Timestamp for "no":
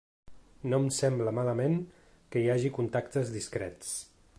0.71-0.79